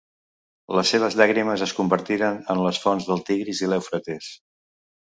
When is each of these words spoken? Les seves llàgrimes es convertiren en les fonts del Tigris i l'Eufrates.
Les 0.79 0.93
seves 0.95 1.17
llàgrimes 1.19 1.65
es 1.67 1.75
convertiren 1.81 2.41
en 2.57 2.65
les 2.69 2.83
fonts 2.87 3.09
del 3.13 3.25
Tigris 3.31 3.65
i 3.67 3.71
l'Eufrates. 3.73 4.35